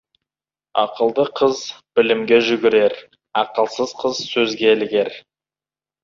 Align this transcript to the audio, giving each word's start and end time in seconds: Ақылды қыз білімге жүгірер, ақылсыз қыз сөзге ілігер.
Ақылды 0.83 1.25
қыз 1.39 1.59
білімге 1.99 2.39
жүгірер, 2.47 2.95
ақылсыз 3.41 3.93
қыз 4.05 4.23
сөзге 4.31 4.73
ілігер. 4.77 5.13